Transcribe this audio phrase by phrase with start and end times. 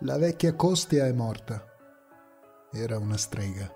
[0.00, 1.64] La vecchia Costia è morta.
[2.70, 3.72] Era una strega.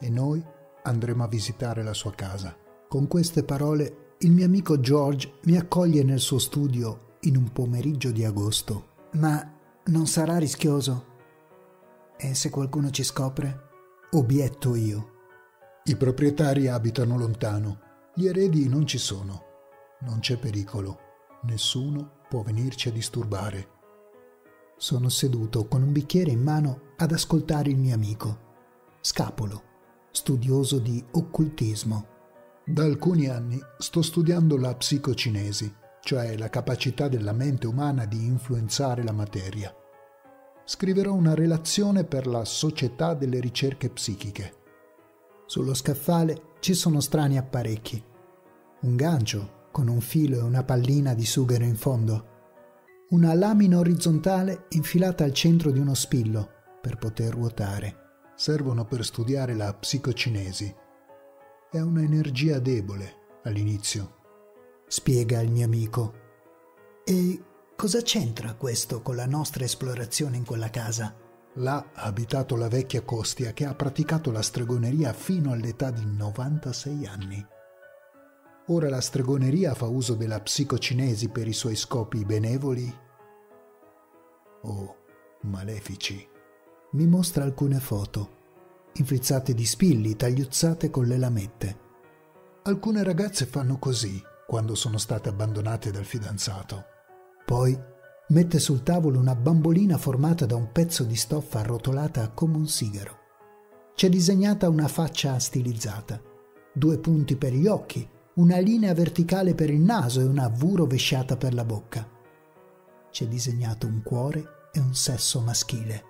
[0.00, 0.44] E noi
[0.82, 2.56] andremo a visitare la sua casa.
[2.88, 8.10] Con queste parole il mio amico George mi accoglie nel suo studio in un pomeriggio
[8.10, 8.94] di agosto.
[9.12, 11.14] Ma non sarà rischioso?
[12.16, 13.68] E se qualcuno ci scopre?
[14.10, 15.12] Obietto io.
[15.84, 17.80] I proprietari abitano lontano,
[18.16, 19.44] gli eredi non ci sono.
[20.00, 20.98] Non c'è pericolo,
[21.42, 23.74] nessuno può venirci a disturbare.
[24.78, 28.44] Sono seduto con un bicchiere in mano ad ascoltare il mio amico,
[29.00, 29.62] Scapolo,
[30.10, 32.06] studioso di occultismo.
[32.64, 39.02] Da alcuni anni sto studiando la psicocinesi, cioè la capacità della mente umana di influenzare
[39.02, 39.74] la materia.
[40.64, 44.54] Scriverò una relazione per la Società delle ricerche psichiche.
[45.46, 48.02] Sullo scaffale ci sono strani apparecchi.
[48.80, 52.34] Un gancio con un filo e una pallina di sughero in fondo.
[53.08, 58.04] Una lamina orizzontale infilata al centro di uno spillo per poter ruotare.
[58.34, 60.84] Servono per studiare la psicocinesi
[61.76, 64.14] è un'energia debole all'inizio.
[64.86, 66.14] Spiega il mio amico.
[67.04, 67.42] E
[67.76, 71.14] cosa c'entra questo con la nostra esplorazione in quella casa?
[71.54, 77.06] Là ha abitato la vecchia Costia che ha praticato la stregoneria fino all'età di 96
[77.06, 77.46] anni.
[78.68, 82.92] Ora la stregoneria fa uso della psicocinesi per i suoi scopi benevoli
[84.62, 84.96] o
[85.42, 86.28] malefici.
[86.92, 88.34] Mi mostra alcune foto
[88.94, 91.78] infrizzate di spilli, tagliuzzate con le lamette.
[92.62, 96.84] Alcune ragazze fanno così quando sono state abbandonate dal fidanzato.
[97.44, 97.78] Poi
[98.28, 103.18] mette sul tavolo una bambolina formata da un pezzo di stoffa arrotolata come un sigaro.
[103.94, 106.20] C'è disegnata una faccia stilizzata,
[106.72, 111.38] due punti per gli occhi, una linea verticale per il naso e una V rovesciata
[111.38, 112.06] per la bocca.
[113.10, 116.04] C'è disegnato un cuore e un sesso maschile.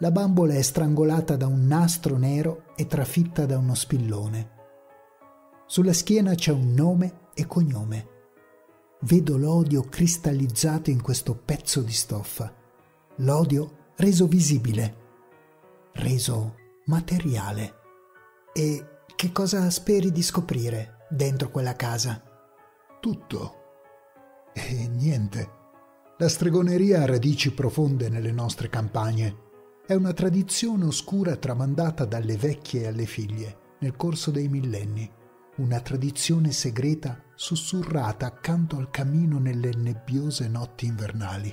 [0.00, 4.50] La bambola è strangolata da un nastro nero e trafitta da uno spillone.
[5.66, 8.08] Sulla schiena c'è un nome e cognome.
[9.02, 12.52] Vedo l'odio cristallizzato in questo pezzo di stoffa.
[13.18, 14.96] L'odio reso visibile,
[15.92, 16.56] reso
[16.86, 17.74] materiale.
[18.52, 22.22] E che cosa speri di scoprire dentro quella casa?
[23.00, 23.54] Tutto.
[24.52, 25.60] E niente.
[26.18, 29.50] La stregoneria ha radici profonde nelle nostre campagne
[29.84, 35.10] è una tradizione oscura tramandata dalle vecchie alle figlie nel corso dei millenni,
[35.56, 41.52] una tradizione segreta sussurrata accanto al camino nelle nebbiose notti invernali.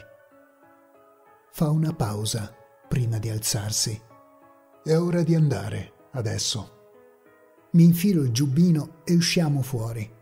[1.52, 2.54] Fa una pausa
[2.88, 4.00] prima di alzarsi.
[4.84, 6.79] È ora di andare, adesso.
[7.72, 10.18] Mi infilo il giubbino e usciamo fuori.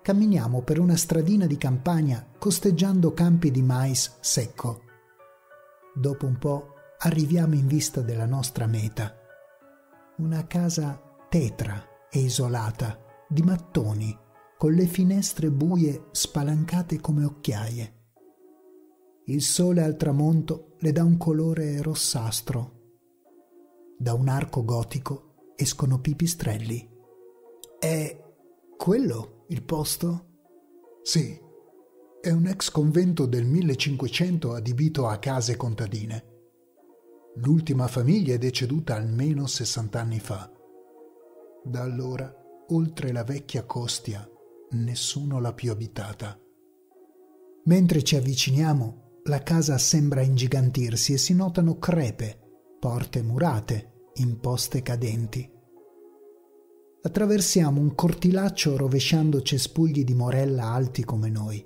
[0.00, 4.82] Camminiamo per una stradina di campagna costeggiando campi di mais secco.
[5.92, 9.12] Dopo un po' arriviamo in vista della nostra meta.
[10.18, 12.96] Una casa tetra e isolata,
[13.28, 14.16] di mattoni,
[14.56, 17.94] con le finestre buie spalancate come occhiaie.
[19.24, 22.76] Il sole al tramonto le dà un colore rossastro.
[23.98, 25.27] Da un arco gotico
[25.60, 26.88] escono pipistrelli.
[27.80, 28.16] È
[28.76, 30.26] quello il posto?
[31.02, 31.36] Sì,
[32.20, 36.36] è un ex convento del 1500 adibito a case contadine.
[37.38, 40.48] L'ultima famiglia è deceduta almeno 60 anni fa.
[41.64, 42.32] Da allora,
[42.68, 44.28] oltre la vecchia Costia,
[44.70, 46.38] nessuno l'ha più abitata.
[47.64, 52.38] Mentre ci avviciniamo, la casa sembra ingigantirsi e si notano crepe,
[52.78, 55.48] porte murate, imposte cadenti.
[57.00, 61.64] Attraversiamo un cortilaccio rovesciando cespugli di morella alti come noi.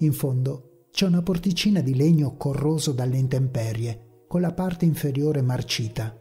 [0.00, 6.16] In fondo c'è una porticina di legno corroso dalle intemperie con la parte inferiore marcita.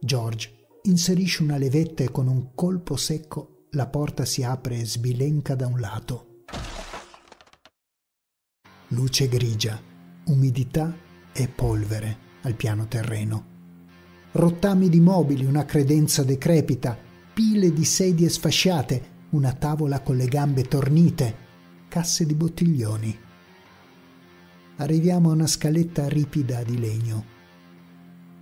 [0.00, 5.54] George inserisce una levetta e con un colpo secco la porta si apre e sbilenca
[5.54, 6.44] da un lato.
[8.88, 9.80] Luce grigia,
[10.26, 10.94] umidità
[11.32, 13.55] e polvere al piano terreno.
[14.36, 16.96] Rottami di mobili, una credenza decrepita,
[17.32, 21.36] pile di sedie sfasciate, una tavola con le gambe tornite,
[21.88, 23.24] casse di bottiglioni
[24.76, 27.34] arriviamo a una scaletta ripida di legno.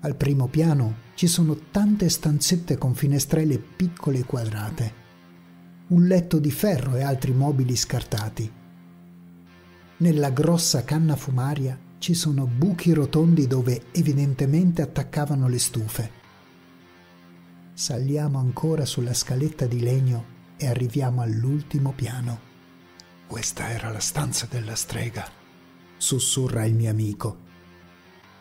[0.00, 4.94] Al primo piano ci sono tante stanzette con finestrelle piccole e quadrate,
[5.88, 8.50] un letto di ferro e altri mobili scartati.
[9.96, 16.10] Nella grossa canna fumaria ci sono buchi rotondi dove evidentemente attaccavano le stufe.
[17.72, 22.52] Saliamo ancora sulla scaletta di legno e arriviamo all'ultimo piano.
[23.26, 25.42] Questa era la stanza della strega
[26.04, 27.42] sussurra il mio amico.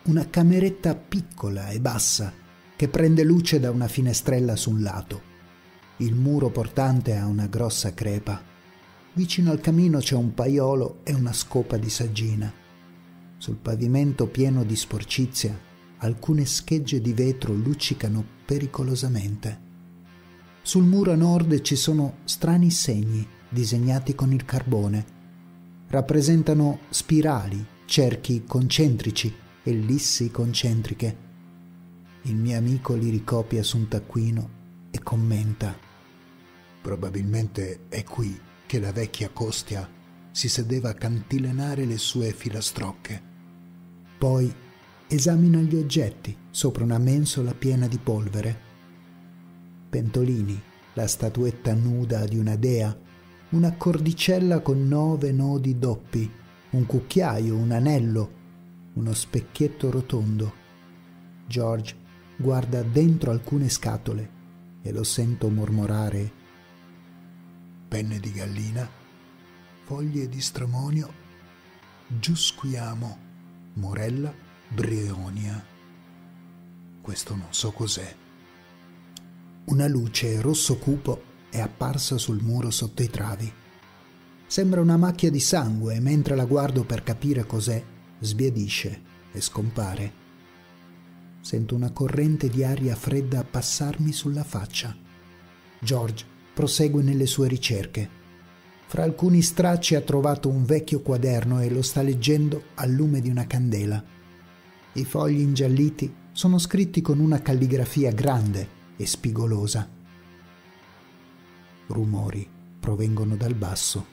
[0.05, 2.33] una cameretta piccola e bassa
[2.75, 5.21] che prende luce da una finestrella su un lato.
[5.97, 8.43] Il muro portante ha una grossa crepa.
[9.13, 12.51] Vicino al camino c'è un paiolo e una scopa di saggina.
[13.43, 15.59] Sul pavimento pieno di sporcizia,
[15.97, 19.59] alcune schegge di vetro luccicano pericolosamente.
[20.61, 25.05] Sul muro a nord ci sono strani segni disegnati con il carbone.
[25.89, 31.17] Rappresentano spirali, cerchi concentrici, ellissi concentriche.
[32.21, 34.49] Il mio amico li ricopia su un taccuino
[34.89, 35.77] e commenta.
[36.81, 39.85] Probabilmente è qui che la vecchia Costia
[40.31, 43.31] si sedeva a cantilenare le sue filastrocche.
[44.23, 44.49] Poi
[45.09, 48.57] esamina gli oggetti sopra una mensola piena di polvere.
[49.89, 50.57] Pentolini,
[50.93, 52.97] la statuetta nuda di una dea,
[53.49, 56.31] una cordicella con nove nodi doppi,
[56.69, 58.31] un cucchiaio, un anello,
[58.93, 60.53] uno specchietto rotondo.
[61.45, 61.93] George
[62.37, 64.29] guarda dentro alcune scatole
[64.83, 66.31] e lo sento mormorare
[67.89, 68.89] penne di gallina,
[69.83, 71.11] foglie di stramonio,
[72.07, 73.31] giusquiamo,
[73.73, 74.33] morella,
[74.67, 75.63] brionia.
[77.01, 78.15] Questo non so cos'è.
[79.65, 83.51] Una luce rosso cupo è apparsa sul muro sotto i travi.
[84.45, 87.83] Sembra una macchia di sangue e mentre la guardo per capire cos'è,
[88.19, 90.21] sbiadisce e scompare.
[91.41, 94.95] Sento una corrente di aria fredda passarmi sulla faccia.
[95.79, 98.21] George prosegue nelle sue ricerche.
[98.85, 103.29] Fra alcuni stracci ha trovato un vecchio quaderno e lo sta leggendo al lume di
[103.29, 104.03] una candela.
[104.93, 109.89] I fogli ingialliti sono scritti con una calligrafia grande e spigolosa.
[111.87, 112.47] Rumori
[112.79, 114.05] provengono dal basso.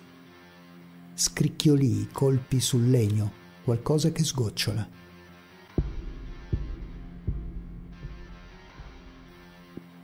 [1.14, 3.30] Scricchiolii, colpi sul legno,
[3.62, 4.88] qualcosa che sgocciola.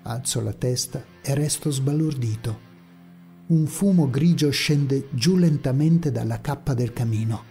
[0.02, 2.65] Alzo la testa e resto sbalordito.
[3.48, 7.44] Un fumo grigio scende giù lentamente dalla cappa del camino.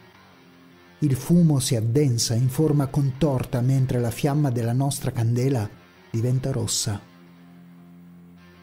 [1.00, 5.69] Il fumo si addensa in forma contorta mentre la fiamma della nostra candela
[6.12, 7.01] diventa rossa.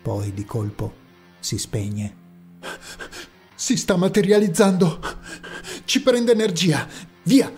[0.03, 0.95] Poi di colpo
[1.41, 2.17] si spegne.
[3.55, 5.01] Si sta materializzando.
[5.87, 6.87] Ci prende energia.
[7.23, 7.51] Via!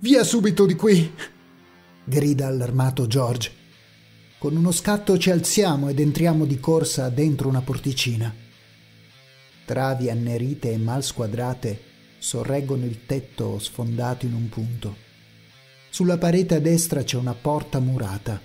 [0.00, 1.14] Via subito di qui!
[2.02, 3.52] grida allarmato George.
[4.38, 8.41] Con uno scatto ci alziamo ed entriamo di corsa dentro una porticina.
[9.72, 11.80] Travi annerite e mal squadrate
[12.18, 14.94] sorreggono il tetto sfondato in un punto.
[15.88, 18.38] Sulla parete a destra c'è una porta murata.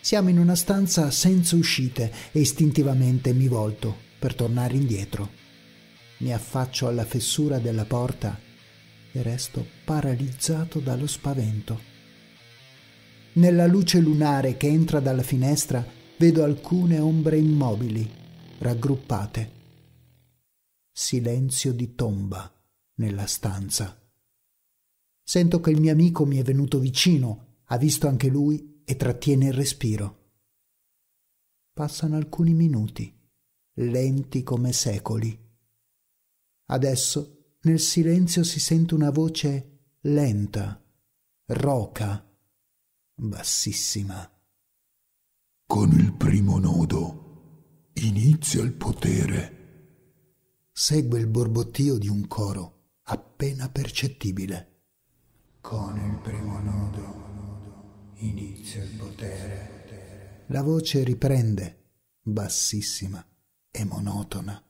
[0.00, 5.30] Siamo in una stanza senza uscite e istintivamente mi volto per tornare indietro.
[6.16, 8.36] Mi affaccio alla fessura della porta
[9.12, 11.80] e resto paralizzato dallo spavento.
[13.34, 18.10] Nella luce lunare che entra dalla finestra vedo alcune ombre immobili,
[18.58, 19.57] raggruppate.
[21.00, 22.52] Silenzio di tomba
[22.96, 24.04] nella stanza.
[25.22, 29.46] Sento che il mio amico mi è venuto vicino, ha visto anche lui e trattiene
[29.46, 30.32] il respiro.
[31.72, 33.16] Passano alcuni minuti,
[33.74, 35.38] lenti come secoli.
[36.64, 40.84] Adesso nel silenzio si sente una voce lenta,
[41.46, 42.28] roca,
[43.14, 44.28] bassissima.
[45.64, 49.57] Con il primo nodo inizia il potere.
[50.80, 54.82] Segue il borbottio di un coro appena percettibile.
[55.60, 60.44] Con il primo nodo inizia il potere.
[60.46, 63.26] La voce riprende, bassissima
[63.72, 64.64] e monotona.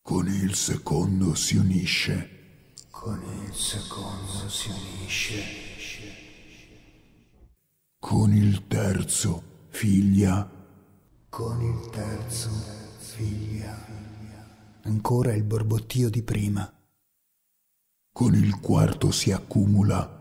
[0.00, 2.74] Con il secondo si unisce.
[2.88, 5.42] Con il secondo si unisce.
[7.98, 10.48] Con il terzo figlia.
[11.28, 12.50] Con il terzo
[12.98, 14.01] figlia.
[14.84, 16.68] Ancora il borbottio di prima.
[18.10, 20.20] Con il quarto si accumula.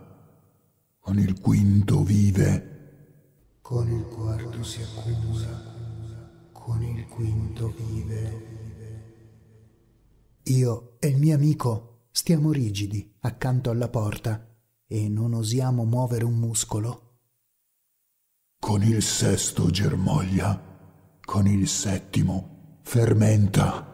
[0.99, 3.57] Con il quinto vive.
[3.59, 6.49] Con il quarto si accumula.
[6.51, 8.59] Con il quinto vive.
[10.43, 14.47] Io e il mio amico stiamo rigidi accanto alla porta
[14.85, 17.15] e non osiamo muovere un muscolo.
[18.59, 23.90] Con il sesto germoglia, con il settimo fermenta.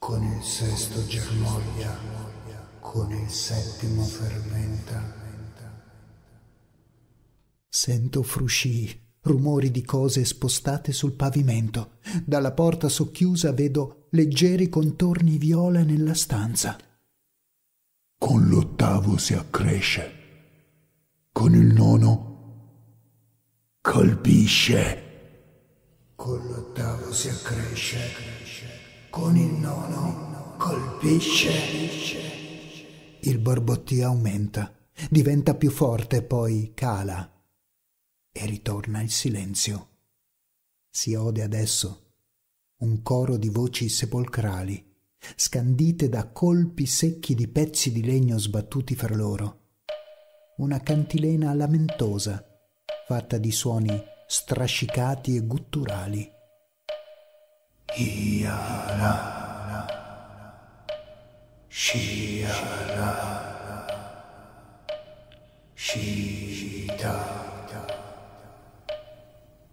[0.00, 1.94] Con il sesto germoglia,
[2.80, 5.14] con il settimo fermenta.
[7.68, 11.98] Sento frusci, rumori di cose spostate sul pavimento.
[12.24, 16.78] Dalla porta socchiusa vedo leggeri contorni viola nella stanza.
[18.18, 20.12] Con l'ottavo si accresce.
[21.30, 22.28] Con il nono
[23.82, 25.02] colpisce.
[26.16, 28.79] Con l'ottavo si accresce.
[29.10, 31.50] Con il nono colpisce.
[33.22, 34.72] Il borbottio aumenta,
[35.10, 37.28] diventa più forte, poi cala
[38.30, 39.88] e ritorna il silenzio.
[40.88, 42.12] Si ode adesso
[42.78, 44.94] un coro di voci sepolcrali,
[45.34, 49.58] scandite da colpi secchi di pezzi di legno sbattuti fra loro.
[50.58, 52.46] Una cantilena lamentosa,
[53.08, 53.90] fatta di suoni
[54.28, 56.38] strascicati e gutturali.
[57.96, 59.12] Iara,
[61.68, 63.10] Shiara,
[65.74, 67.14] Shita.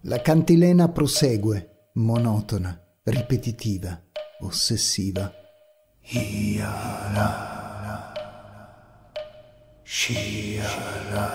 [0.01, 4.01] La cantilena prosegue, monotona, ripetitiva,
[4.39, 5.31] ossessiva.
[6.01, 7.45] Iara,
[9.83, 11.25] Shiara,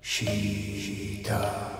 [0.00, 1.77] Shita.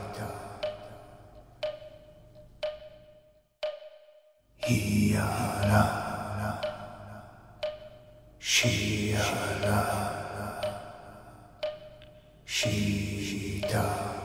[4.71, 6.61] Iara,
[8.39, 9.81] Shiara,
[12.45, 14.17] Shita.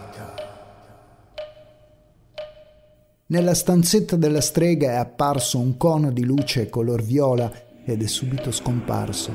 [3.28, 7.50] Nella stanzetta della strega è apparso un cono di luce color viola
[7.86, 9.34] ed è subito scomparso.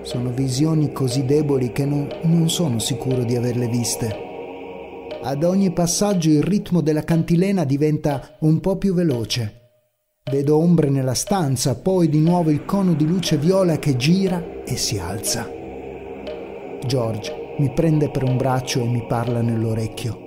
[0.00, 4.16] Sono visioni così deboli che non, non sono sicuro di averle viste.
[5.22, 9.65] Ad ogni passaggio il ritmo della cantilena diventa un po' più veloce.
[10.28, 14.76] Vedo ombre nella stanza, poi di nuovo il cono di luce viola che gira e
[14.76, 15.48] si alza.
[16.84, 20.22] George mi prende per un braccio e mi parla nell'orecchio.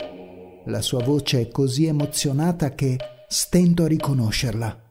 [0.68, 2.96] La sua voce è così emozionata che
[3.28, 4.84] stento a riconoscerla.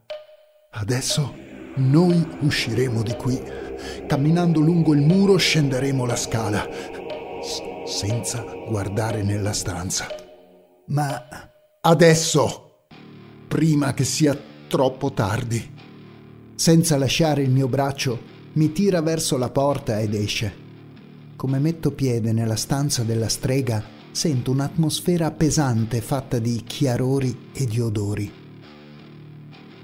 [0.73, 1.33] Adesso
[1.77, 3.41] noi usciremo di qui.
[4.05, 6.67] Camminando lungo il muro scenderemo la scala,
[7.41, 10.05] s- senza guardare nella stanza.
[10.89, 11.27] Ma
[11.81, 12.85] adesso,
[13.47, 14.37] prima che sia
[14.69, 15.67] troppo tardi.
[16.53, 20.67] Senza lasciare il mio braccio, mi tira verso la porta ed esce.
[21.35, 27.79] Come metto piede nella stanza della strega, sento un'atmosfera pesante fatta di chiarori e di
[27.79, 28.31] odori.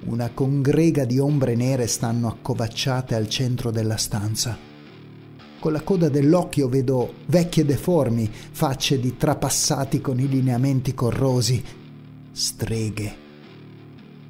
[0.06, 4.56] Una congrega di ombre nere stanno accovacciate al centro della stanza.
[5.60, 11.64] Con la coda dell'occhio vedo vecchie deformi, facce di trapassati con i lineamenti corrosi,
[12.32, 13.24] streghe.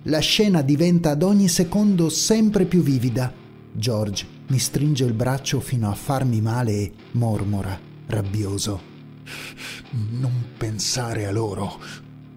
[0.07, 3.33] La scena diventa ad ogni secondo sempre più vivida.
[3.71, 8.79] George mi stringe il braccio fino a farmi male e mormora, rabbioso.
[10.11, 11.79] Non pensare a loro.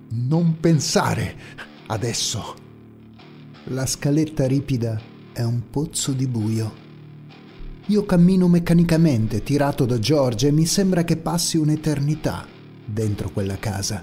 [0.08, 1.36] Non pensare.
[1.88, 2.56] Adesso.
[3.64, 4.98] La scaletta ripida
[5.34, 6.72] è un pozzo di buio.
[7.88, 12.46] Io cammino meccanicamente, tirato da George, e mi sembra che passi un'eternità
[12.82, 14.02] dentro quella casa.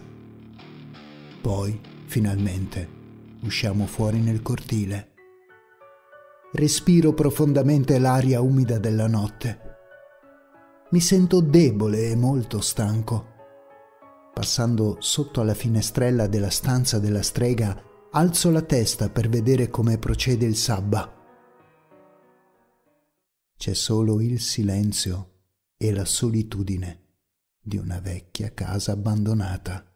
[1.42, 2.95] Poi, finalmente,
[3.46, 5.14] usciamo fuori nel cortile.
[6.54, 9.62] Respiro profondamente l'aria umida della notte.
[10.92, 13.34] Mi sento debole e molto stanco.
[14.34, 20.46] Passando sotto alla finestrella della stanza della strega, alzo la testa per vedere come procede
[20.46, 21.12] il sabba.
[23.58, 25.32] C'è solo il silenzio
[25.78, 27.04] e la solitudine
[27.60, 29.90] di una vecchia casa abbandonata.